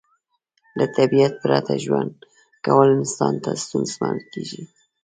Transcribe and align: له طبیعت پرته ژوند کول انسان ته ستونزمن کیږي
له 0.77 0.85
طبیعت 0.97 1.33
پرته 1.43 1.73
ژوند 1.83 2.13
کول 2.65 2.89
انسان 2.97 3.33
ته 3.43 3.51
ستونزمن 3.63 4.15
کیږي 4.31 4.61